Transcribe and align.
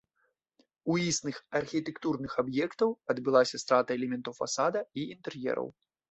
У 0.91 0.93
існых 1.09 1.35
архітэктурных 1.59 2.33
аб'ектаў 2.43 2.89
адбылася 3.15 3.61
страта 3.65 3.89
элементаў 3.99 4.33
фасада 4.39 4.79
і 5.03 5.05
інтэр'ераў. 5.17 5.67